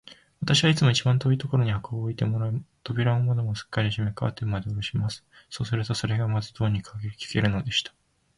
[0.41, 5.23] 私はいつも一番遠いところに箱を置いてもらい、扉も窓もすっかり閉め、カーテンまでおろします。
[5.51, 7.93] そうすると、それでまず、どうにか聞けるのでした。